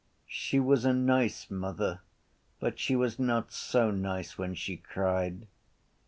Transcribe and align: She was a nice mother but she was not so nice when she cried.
She 0.25 0.59
was 0.59 0.83
a 0.83 0.93
nice 0.93 1.51
mother 1.51 1.99
but 2.59 2.79
she 2.79 2.95
was 2.95 3.19
not 3.19 3.51
so 3.53 3.91
nice 3.91 4.35
when 4.35 4.55
she 4.55 4.77
cried. 4.77 5.45